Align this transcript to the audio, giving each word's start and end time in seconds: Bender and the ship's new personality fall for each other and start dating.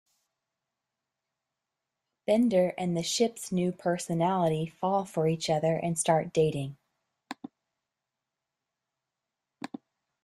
Bender 2.25 2.73
and 2.75 2.97
the 2.97 3.03
ship's 3.03 3.51
new 3.51 3.71
personality 3.71 4.65
fall 4.65 5.05
for 5.05 5.27
each 5.27 5.47
other 5.47 5.75
and 5.75 5.95
start 5.95 6.33
dating. 6.33 6.75